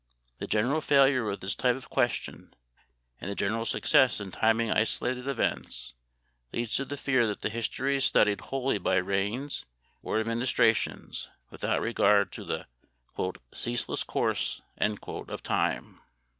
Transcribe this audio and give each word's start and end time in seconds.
The 0.39 0.47
general 0.47 0.81
failure 0.81 1.23
with 1.23 1.41
this 1.41 1.53
type 1.53 1.75
of 1.75 1.91
question 1.91 2.55
and 3.19 3.29
the 3.29 3.35
general 3.35 3.67
success 3.67 4.19
in 4.19 4.31
timing 4.31 4.71
isolated 4.71 5.27
events 5.27 5.93
leads 6.51 6.75
to 6.77 6.85
the 6.85 6.97
fear 6.97 7.27
that 7.27 7.41
the 7.41 7.51
history 7.51 7.97
is 7.97 8.03
studied 8.03 8.41
wholly 8.41 8.79
by 8.79 8.95
reigns 8.95 9.63
or 10.01 10.19
administrations 10.19 11.29
without 11.51 11.81
regard 11.81 12.31
to 12.31 12.43
the 12.43 12.65
"ceaseless 13.53 14.03
course" 14.03 14.63
of 14.75 15.43
Time. 15.43 16.01